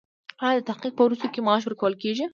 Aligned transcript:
ایا 0.45 0.59
د 0.59 0.65
تحقیق 0.69 0.93
په 0.95 1.03
ورځو 1.05 1.27
کې 1.33 1.39
معاش 1.45 1.63
ورکول 1.65 1.93
کیږي؟ 2.03 2.25